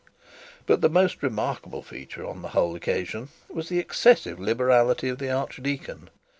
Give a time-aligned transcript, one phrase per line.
[0.65, 5.29] But the most remarkable feature in the whole occasion was the excessive liberality of the
[5.29, 6.09] archdeacon.